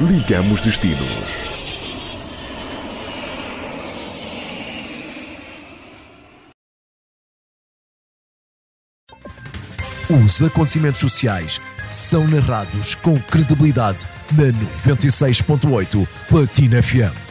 [0.00, 1.56] ligamos destinos.
[10.08, 14.52] Os acontecimentos sociais são narrados com credibilidade na
[14.94, 17.25] 96.8 Platina FM.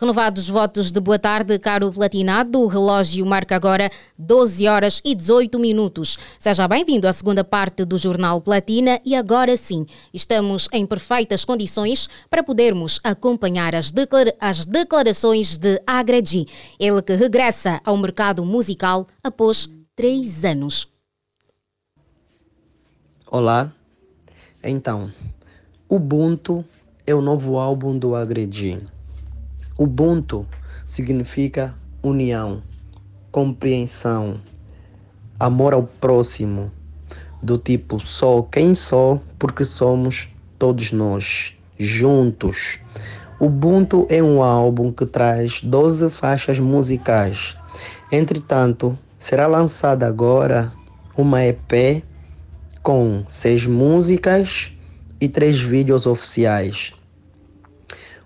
[0.00, 2.60] Renovados votos de boa tarde, caro platinado.
[2.60, 6.16] O relógio marca agora 12 horas e 18 minutos.
[6.38, 9.84] Seja bem-vindo à segunda parte do Jornal Platina e agora sim,
[10.14, 16.46] estamos em perfeitas condições para podermos acompanhar as, declara as declarações de Agradi,
[16.78, 20.86] ele que regressa ao mercado musical após três anos.
[23.28, 23.72] Olá,
[24.62, 25.10] então,
[25.88, 26.64] Ubuntu
[27.04, 28.80] é o novo álbum do Agredi.
[29.80, 30.44] Ubuntu
[30.88, 32.64] significa união,
[33.30, 34.40] compreensão,
[35.38, 36.72] amor ao próximo,
[37.40, 42.80] do tipo só quem sou porque somos todos nós, juntos.
[43.38, 47.56] Ubuntu é um álbum que traz 12 faixas musicais.
[48.10, 50.72] Entretanto, será lançada agora
[51.16, 52.02] uma EP
[52.82, 54.72] com seis músicas
[55.20, 56.92] e três vídeos oficiais.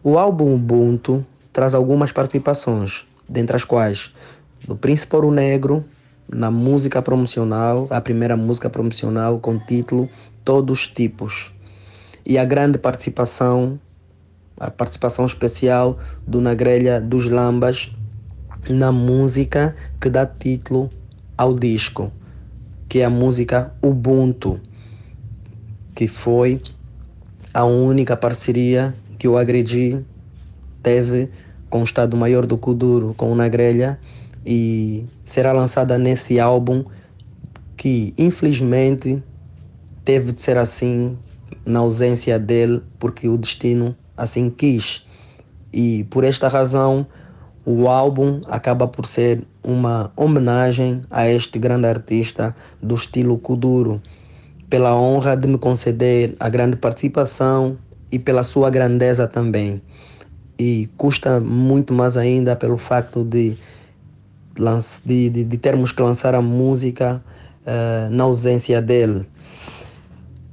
[0.02, 1.22] O álbum Ubuntu
[1.52, 4.12] traz algumas participações, dentre as quais
[4.66, 5.84] do Príncipe Ouro Negro,
[6.28, 10.08] na música promocional, a primeira música promocional com título
[10.44, 11.52] Todos os Tipos.
[12.24, 13.78] E a grande participação,
[14.58, 17.90] a participação especial do Nagrelha dos Lambas,
[18.70, 20.88] na música que dá título
[21.36, 22.12] ao disco,
[22.88, 24.60] que é a música Ubuntu,
[25.94, 26.62] que foi
[27.52, 30.02] a única parceria que o Agredi
[30.82, 31.30] teve
[31.70, 33.98] com o Estado Maior do Kuduro, com o Nagrelha,
[34.44, 36.84] e será lançada nesse álbum
[37.76, 39.22] que infelizmente
[40.04, 41.16] teve de ser assim
[41.64, 45.06] na ausência dele, porque o destino assim quis.
[45.72, 47.06] E por esta razão
[47.64, 54.02] o álbum acaba por ser uma homenagem a este grande artista do estilo Kuduro,
[54.68, 57.78] pela honra de me conceder a grande participação
[58.10, 59.80] e pela sua grandeza também.
[60.58, 63.56] E custa muito mais ainda pelo facto de,
[65.04, 67.22] de, de, de termos que lançar a música
[67.66, 69.26] uh, na ausência dele.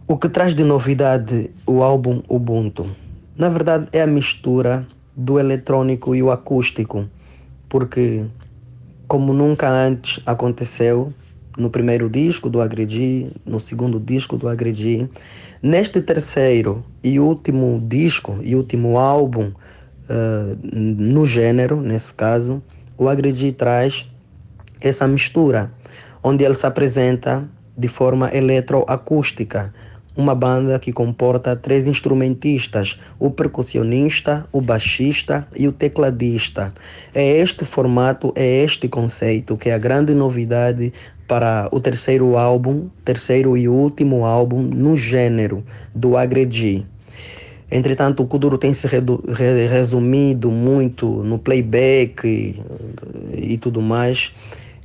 [0.07, 2.87] O que traz de novidade o álbum Ubuntu?
[3.37, 7.07] Na verdade, é a mistura do eletrônico e o acústico,
[7.67, 8.25] porque
[9.07, 11.13] como nunca antes aconteceu
[11.57, 15.09] no primeiro disco do Agredi, no segundo disco do Agredi,
[15.61, 19.51] neste terceiro e último disco e último álbum
[20.74, 22.62] no gênero, nesse caso,
[22.97, 24.06] o Agredi traz
[24.81, 25.72] essa mistura,
[26.24, 27.47] onde ele se apresenta
[27.78, 29.74] de forma eletroacústica,
[30.18, 36.74] uma banda que comporta três instrumentistas, o percussionista, o baixista e o tecladista.
[37.14, 40.91] É este formato, é este conceito que é a grande novidade
[41.26, 45.64] para o terceiro álbum, terceiro e último álbum no gênero
[45.96, 46.86] do Agredi.
[47.72, 54.31] Entretanto, o Kuduro tem se resumido muito no playback e, e tudo mais.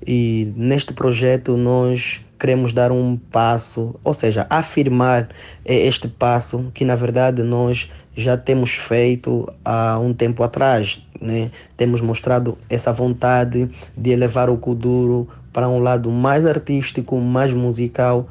[0.07, 5.31] E neste projeto nós queremos dar um passo, ou seja, afirmar
[5.65, 11.03] eh, este passo que na verdade nós já temos feito há um tempo atrás.
[11.19, 11.51] Né?
[11.77, 18.29] Temos mostrado essa vontade de elevar o Kuduro para um lado mais artístico, mais musical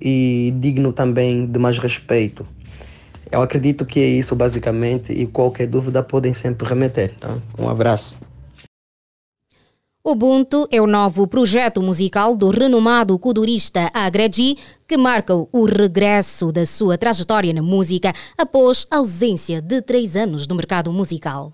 [0.00, 2.46] e digno também de mais respeito.
[3.30, 7.14] Eu acredito que é isso basicamente e qualquer dúvida podem sempre remeter.
[7.18, 7.36] Tá?
[7.58, 8.16] Um abraço.
[10.02, 14.56] Ubuntu é o novo projeto musical do renomado kudurista Agredi,
[14.88, 20.54] que marca o regresso da sua trajetória na música após ausência de três anos do
[20.54, 21.52] mercado musical.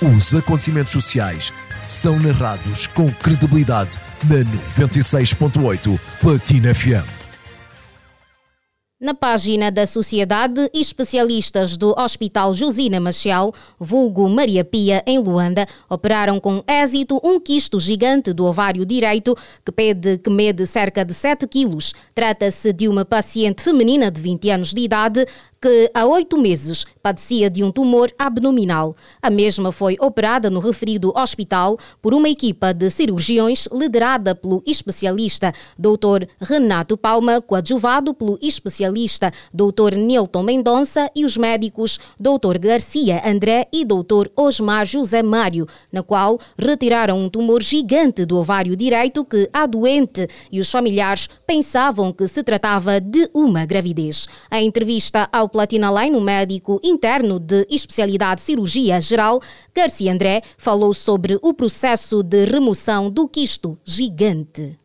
[0.00, 7.21] Os acontecimentos sociais são narrados com credibilidade na 96.8 Platina FM.
[9.02, 16.38] Na página da Sociedade, especialistas do Hospital Josina Machel, vulgo Maria Pia, em Luanda, operaram
[16.38, 19.36] com êxito um quisto gigante do ovário direito
[19.66, 21.92] que pede que mede cerca de 7 quilos.
[22.14, 25.26] Trata-se de uma paciente feminina de 20 anos de idade
[25.62, 28.96] que há oito meses padecia de um tumor abdominal.
[29.22, 35.52] A mesma foi operada no referido hospital por uma equipa de cirurgiões liderada pelo especialista
[35.78, 36.26] Dr.
[36.40, 39.94] Renato Palma, coadjuvado pelo especialista Dr.
[39.96, 42.58] Nilton Mendonça e os médicos Dr.
[42.58, 44.30] Garcia André e Dr.
[44.34, 50.26] Osmar José Mário, na qual retiraram um tumor gigante do ovário direito que a doente
[50.50, 54.26] e os familiares pensavam que se tratava de uma gravidez.
[54.50, 59.40] A entrevista ao Platina Line, o médico interno de especialidade cirurgia geral,
[59.74, 64.78] Garcia André, falou sobre o processo de remoção do quisto gigante.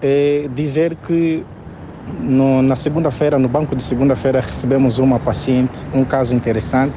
[0.00, 1.44] É dizer que
[2.20, 6.96] no, na segunda-feira, no banco de segunda-feira, recebemos uma paciente, um caso interessante,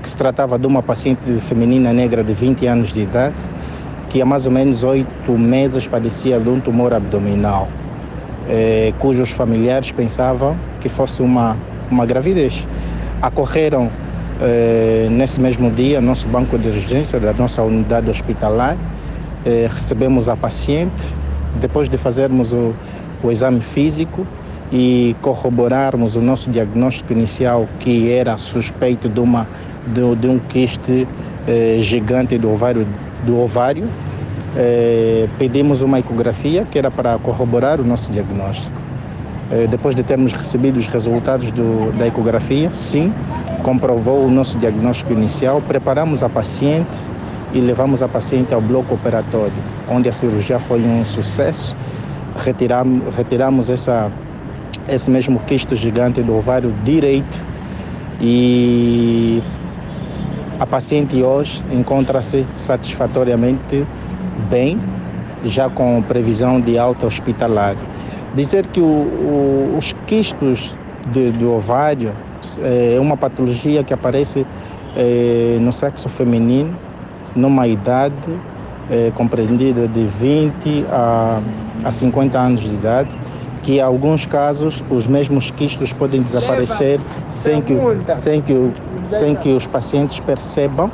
[0.00, 3.36] que se tratava de uma paciente feminina negra de 20 anos de idade,
[4.08, 7.68] que há mais ou menos oito meses padecia de um tumor abdominal,
[8.48, 11.56] é, cujos familiares pensavam que fosse uma
[11.90, 12.66] uma gravidez.
[13.20, 13.90] Acorreram
[14.40, 18.76] eh, nesse mesmo dia nosso banco de urgência da nossa unidade hospitalar,
[19.46, 21.14] eh, recebemos a paciente,
[21.60, 22.74] depois de fazermos o,
[23.22, 24.26] o exame físico
[24.72, 29.46] e corroborarmos o nosso diagnóstico inicial que era suspeito de, uma,
[29.86, 31.06] de, de um quiste
[31.46, 32.86] eh, gigante do ovário,
[33.24, 33.88] do ovário
[34.56, 38.83] eh, pedimos uma ecografia que era para corroborar o nosso diagnóstico.
[39.50, 43.12] Eh, depois de termos recebido os resultados do, da ecografia, sim,
[43.62, 46.96] comprovou o nosso diagnóstico inicial, preparamos a paciente
[47.52, 49.52] e levamos a paciente ao bloco operatório,
[49.88, 51.76] onde a cirurgia foi um sucesso.
[52.36, 54.10] Retiramos, retiramos essa,
[54.88, 57.44] esse mesmo quisto gigante do ovário direito
[58.20, 59.42] e
[60.58, 63.86] a paciente hoje encontra-se satisfatoriamente
[64.48, 64.80] bem,
[65.44, 67.76] já com previsão de alta hospitalar
[68.34, 70.76] dizer que o, o, os quistos
[71.12, 72.12] de, do ovário
[72.62, 74.46] é uma patologia que aparece
[74.96, 76.74] é, no sexo feminino
[77.34, 78.14] numa idade
[78.90, 81.40] é, compreendida de 20 a,
[81.84, 83.08] a 50 anos de idade,
[83.62, 87.74] que em alguns casos os mesmos quistos podem desaparecer sem que,
[88.14, 88.72] sem que,
[89.06, 90.90] sem que os pacientes percebam,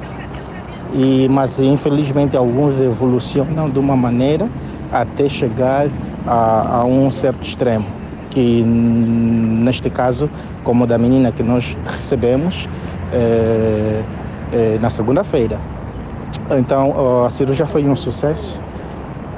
[0.94, 4.48] e, mas infelizmente alguns evolucionam de uma maneira
[4.92, 5.88] até chegar
[6.26, 7.86] a, a um certo extremo,
[8.30, 10.30] que neste caso,
[10.64, 12.68] como da menina que nós recebemos
[13.12, 14.02] é,
[14.52, 15.58] é, na segunda-feira.
[16.50, 18.60] Então a cirurgia foi um sucesso,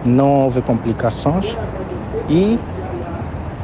[0.05, 1.56] não houve complicações
[2.29, 2.58] e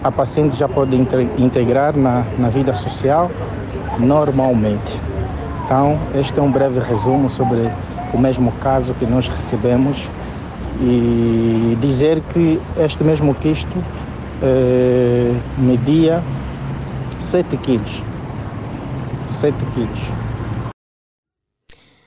[0.03, 0.97] a paciente já pode
[1.37, 3.31] integrar na, na vida social
[3.99, 5.01] normalmente.
[5.65, 7.71] Então, este é um breve resumo sobre
[8.15, 10.11] o mesmo caso que nós recebemos
[10.81, 13.75] e dizer que este mesmo quisto
[14.43, 16.23] eh, media
[17.19, 18.05] 7 quilos.
[19.27, 20.28] 7 quilos.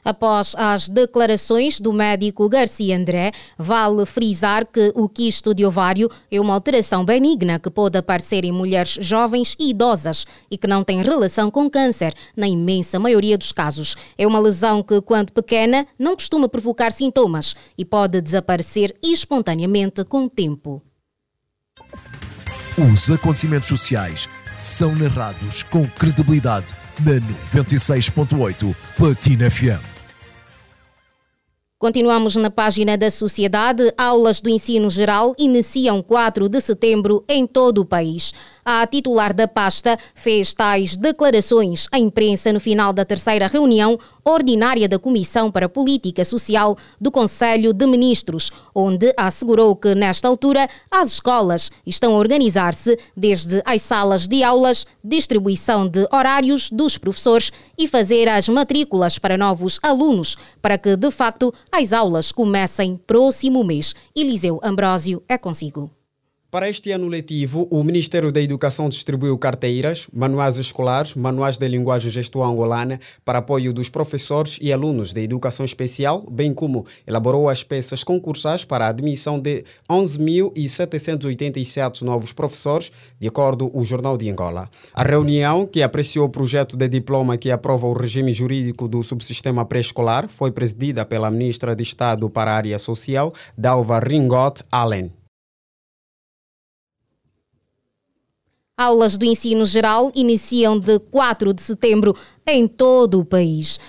[0.03, 6.39] Após as declarações do médico Garcia André, vale frisar que o quisto de ovário é
[6.39, 11.01] uma alteração benigna que pode aparecer em mulheres jovens e idosas e que não tem
[11.01, 13.95] relação com câncer, na imensa maioria dos casos.
[14.17, 20.25] É uma lesão que, quando pequena, não costuma provocar sintomas e pode desaparecer espontaneamente com
[20.25, 20.81] o tempo.
[22.77, 24.27] Os acontecimentos sociais
[24.57, 27.21] são narrados com credibilidade na
[27.53, 29.91] 96.8 Platina FM.
[31.81, 33.91] Continuamos na página da Sociedade.
[33.97, 38.35] Aulas do ensino geral iniciam 4 de setembro em todo o país.
[38.63, 44.87] A titular da pasta fez tais declarações à imprensa no final da terceira reunião ordinária
[44.87, 51.13] da Comissão para Política Social do Conselho de Ministros, onde assegurou que, nesta altura, as
[51.13, 57.87] escolas estão a organizar-se desde as salas de aulas, distribuição de horários dos professores e
[57.87, 63.95] fazer as matrículas para novos alunos, para que, de facto, as aulas comecem próximo mês.
[64.15, 66.00] Eliseu Ambrósio é consigo.
[66.51, 72.11] Para este ano letivo, o Ministério da Educação distribuiu carteiras, manuais escolares, manuais de linguagem
[72.11, 77.63] gestual angolana para apoio dos professores e alunos de educação especial, bem como elaborou as
[77.63, 84.29] peças concursais para a admissão de 11.787 novos professores, de acordo com o Jornal de
[84.29, 84.69] Angola.
[84.93, 89.63] A reunião, que apreciou o projeto de diploma que aprova o regime jurídico do subsistema
[89.63, 95.20] pré-escolar, foi presidida pela Ministra de Estado para a Área Social, Dalva Ringot Allen.
[98.81, 102.15] Aulas do ensino geral iniciam de 4 de setembro
[102.47, 103.79] em todo o país.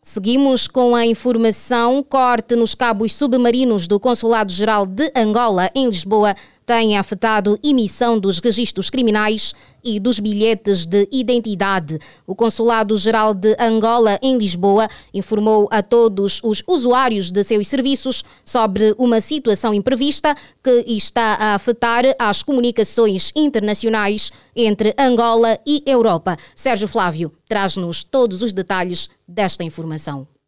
[0.00, 2.02] Seguimos com a informação.
[2.02, 6.34] Corte nos cabos submarinos do Consulado-Geral de Angola, em Lisboa,
[6.70, 11.98] tem afetado emissão dos registros criminais e dos bilhetes de identidade.
[12.24, 18.94] O Consulado-Geral de Angola, em Lisboa, informou a todos os usuários de seus serviços sobre
[18.98, 26.36] uma situação imprevista que está a afetar as comunicações internacionais entre Angola e Europa.
[26.54, 30.39] Sérgio Flávio traz-nos todos os detalhes desta informação.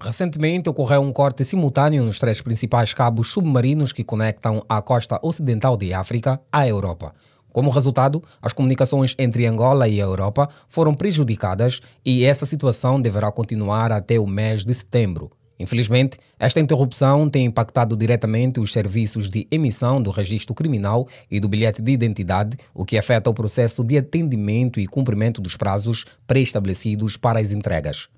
[0.00, 5.76] Recentemente ocorreu um corte simultâneo nos três principais cabos submarinos que conectam a costa ocidental
[5.76, 7.14] de África à Europa.
[7.52, 13.30] Como resultado, as comunicações entre Angola e a Europa foram prejudicadas e essa situação deverá
[13.30, 15.30] continuar até o mês de setembro.
[15.60, 21.48] Infelizmente, esta interrupção tem impactado diretamente os serviços de emissão do registro criminal e do
[21.48, 27.16] bilhete de identidade, o que afeta o processo de atendimento e cumprimento dos prazos pré-estabelecidos
[27.16, 28.08] para as entregas.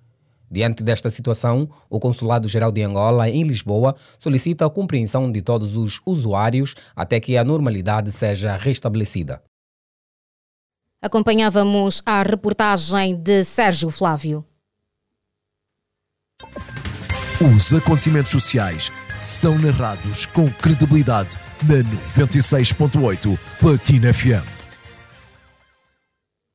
[0.51, 6.01] Diante desta situação, o Consulado-Geral de Angola, em Lisboa, solicita a compreensão de todos os
[6.07, 9.43] usuários até que a normalidade seja restabelecida.
[11.03, 14.45] Acompanhávamos a reportagem de Sérgio Flávio.
[17.57, 21.83] Os acontecimentos sociais são narrados com credibilidade na
[22.25, 24.56] 96.8 Platina FM.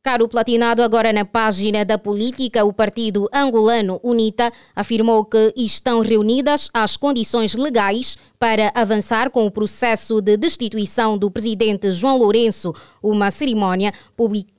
[0.04, 6.72] Caro Platinado, agora na página da política, o partido angolano UNITA afirmou que estão reunidas
[6.74, 12.74] as condições legais para avançar com o processo de destituição do presidente João Lourenço.
[13.00, 13.94] Uma cerimónia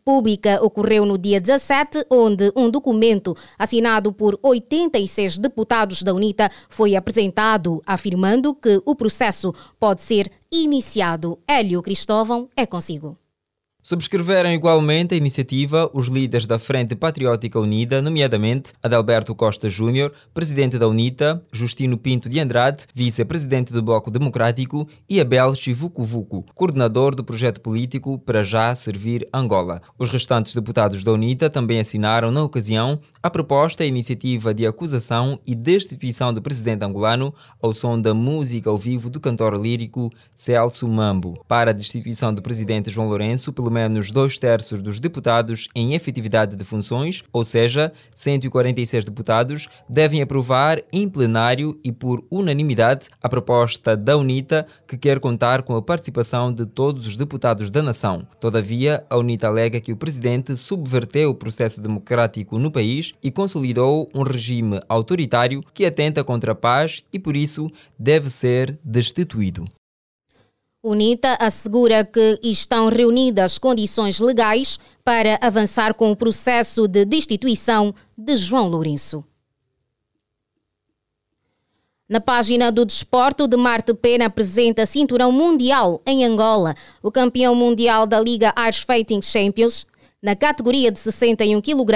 [0.05, 6.95] pública ocorreu no dia 17, onde um documento assinado por 86 deputados da UNITA foi
[6.95, 11.37] apresentado, afirmando que o processo pode ser iniciado.
[11.49, 13.22] Hélio Cristóvão é consigo.
[13.85, 20.79] Subscreveram igualmente a iniciativa os líderes da Frente Patriótica Unida, nomeadamente Adalberto Costa Júnior, presidente
[20.79, 27.25] da UNITA, Justino Pinto de Andrade, vice-presidente do Bloco Democrático, e Abel Chivucu coordenador do
[27.25, 29.83] projeto político Para Já Servir Angola.
[29.99, 35.41] Os restantes deputados da UNITA também assinaram, na ocasião, a proposta e iniciativa de acusação
[35.45, 40.87] e destituição do presidente angolano ao som da música ao vivo do cantor lírico Celso
[40.87, 41.45] Mambo.
[41.49, 46.55] Para a destituição do presidente João Lourenço pelo menos dois terços dos deputados em efetividade
[46.55, 53.97] de funções, ou seja, 146 deputados, devem aprovar em plenário e por unanimidade a proposta
[53.97, 58.27] da UNITA, que quer contar com a participação de todos os deputados da nação.
[58.39, 64.11] Todavia, a UNITA alega que o presidente subverteu o processo democrático no país e consolidou
[64.15, 69.65] um regime autoritário que atenta contra a paz e, por isso, deve ser destituído.
[70.83, 78.37] UNITA assegura que estão reunidas condições legais para avançar com o processo de destituição de
[78.37, 79.25] João Lourenço.
[82.09, 86.75] Na página do desporto, de Marte Pena apresenta cinturão mundial em Angola.
[87.01, 89.87] O campeão mundial da Liga Ice Fighting Champions
[90.23, 91.95] na categoria de 61 kg,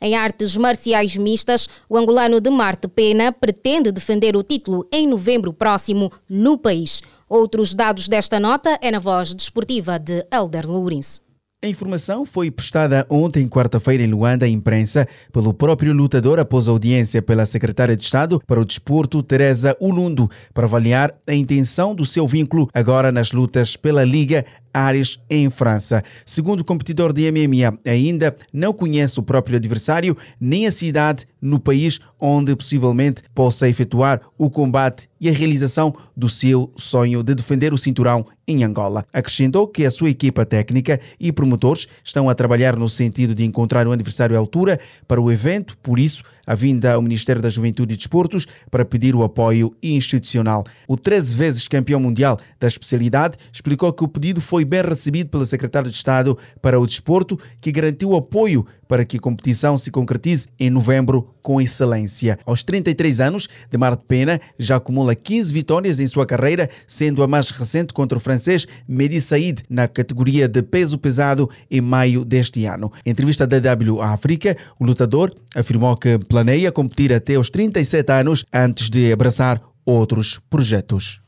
[0.00, 5.52] em artes marciais mistas, o angolano de Marte Pena pretende defender o título em novembro
[5.52, 7.02] próximo no país.
[7.28, 11.20] Outros dados desta nota é na voz desportiva de Elder Lourenço.
[11.62, 17.20] A informação foi prestada ontem, quarta-feira, em Luanda, à imprensa, pelo próprio lutador após audiência
[17.20, 22.26] pela secretária de Estado para o Desporto, Teresa Ulundo, para avaliar a intenção do seu
[22.28, 24.46] vínculo agora nas lutas pela Liga
[24.78, 26.02] Ares em França.
[26.24, 31.58] Segundo o competidor de MMA, ainda não conhece o próprio adversário nem a cidade no
[31.58, 37.72] país onde possivelmente possa efetuar o combate e a realização do seu sonho de defender
[37.72, 39.04] o cinturão em Angola.
[39.12, 43.86] Acrescentou que a sua equipa técnica e promotores estão a trabalhar no sentido de encontrar
[43.86, 47.92] um adversário à altura para o evento, por isso a vinda ao Ministério da Juventude
[47.92, 50.64] e Desportos para pedir o apoio institucional.
[50.88, 55.44] O 13 vezes campeão mundial da especialidade explicou que o pedido foi bem recebido pelo
[55.44, 60.48] secretário de Estado para o Desporto, que garantiu apoio para que a competição se concretize
[60.58, 62.38] em novembro com excelência.
[62.44, 67.28] Aos 33 anos, Demar de Pena já acumula 15 vitórias em sua carreira, sendo a
[67.28, 72.64] mais recente contra o francês Mehdi Said na categoria de peso pesado em maio deste
[72.64, 72.90] ano.
[73.04, 78.44] Em entrevista da W África, o lutador afirmou que planeia competir até os 37 anos
[78.52, 81.27] antes de abraçar outros projetos.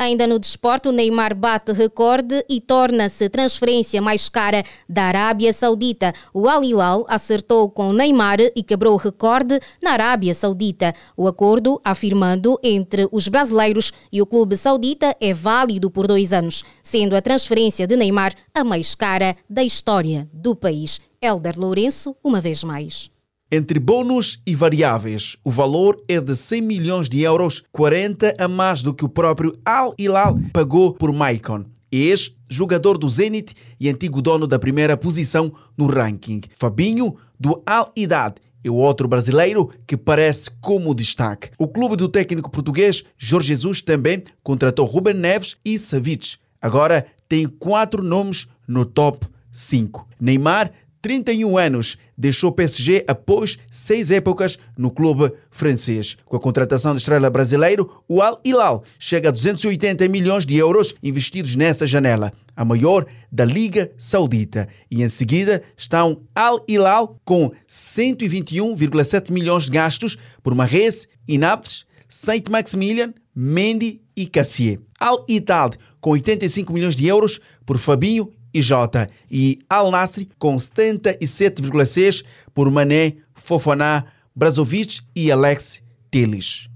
[0.00, 6.14] Ainda no desporto, o Neymar bate recorde e torna-se transferência mais cara da Arábia Saudita.
[6.32, 10.94] O Al Hilal acertou com Neymar e quebrou o recorde na Arábia Saudita.
[11.14, 16.64] O acordo, afirmando entre os brasileiros e o clube saudita, é válido por dois anos,
[16.82, 20.98] sendo a transferência de Neymar a mais cara da história do país.
[21.20, 23.10] Elder Lourenço, uma vez mais.
[23.52, 28.80] Entre bônus e variáveis, o valor é de 100 milhões de euros, 40 a mais
[28.80, 34.46] do que o próprio Al Hilal pagou por Maicon, ex-jogador do Zenit e antigo dono
[34.46, 36.42] da primeira posição no ranking.
[36.56, 41.50] Fabinho, do Al Idad, é o outro brasileiro que parece como destaque.
[41.58, 46.36] O clube do técnico português Jorge Jesus também contratou Ruben Neves e Savic.
[46.62, 50.06] Agora tem quatro nomes no top 5.
[50.20, 50.70] Neymar
[51.02, 56.16] 31 anos, deixou o PSG após seis épocas no clube francês.
[56.24, 60.94] Com a contratação de estrela brasileiro, o Al Hilal chega a 280 milhões de euros
[61.02, 64.68] investidos nessa janela, a maior da Liga Saudita.
[64.90, 72.48] E em seguida estão Al Hilal com 121,7 milhões de gastos por Mahrez, Inaves, Saint
[72.48, 74.78] Maximilian, Mendy e Cassier.
[74.98, 82.24] Al Ittihad com 85 milhões de euros por Fabinho Jota e Al Nasri com 77,6
[82.54, 84.04] por Mané, Fofaná,
[84.34, 86.68] Brazovic e Alex Teles.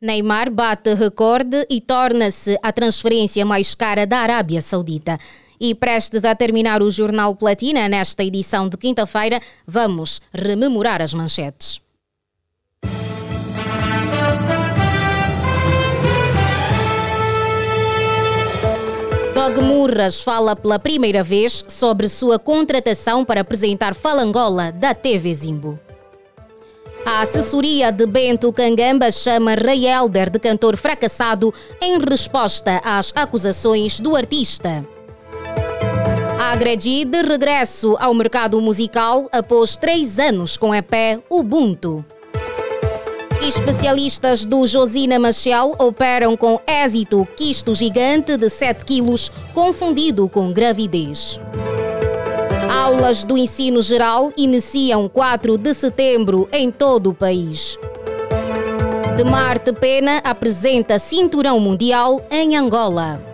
[0.00, 5.18] Neymar bate recorde e torna-se a transferência mais cara da Arábia Saudita.
[5.58, 11.83] E prestes a terminar o Jornal Platina, nesta edição de quinta-feira, vamos rememorar as manchetes.
[19.44, 25.78] Dog Murras fala pela primeira vez sobre sua contratação para apresentar Falangola da TV Zimbo.
[27.04, 34.00] A assessoria de Bento Cangamba chama Ray Elder de cantor fracassado em resposta às acusações
[34.00, 34.82] do artista.
[36.40, 42.02] Agredi de regresso ao mercado musical após três anos com EP Ubuntu.
[43.44, 51.38] Especialistas do Josina Machel operam com êxito quisto gigante de 7 quilos confundido com gravidez.
[52.74, 57.78] Aulas do ensino geral iniciam 4 de setembro em todo o país.
[59.14, 63.33] De Marte Pena apresenta Cinturão Mundial em Angola.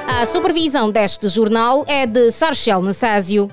[0.07, 3.51] A supervisão deste jornal é de Sarchel Nessásio.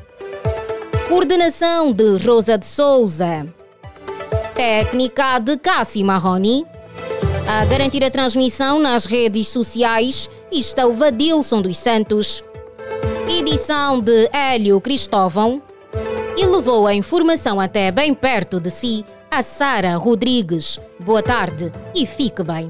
[1.10, 3.48] Coordenação de Rosa de Souza.
[4.54, 6.68] Técnica de Cassi Marroni.
[7.48, 12.44] A garantir a transmissão nas redes sociais está o Vadilson dos Santos.
[13.28, 15.62] Edição de Hélio Cristóvão.
[16.38, 20.80] E levou a informação até bem perto de si a Sara Rodrigues.
[21.00, 22.70] Boa tarde e fique bem.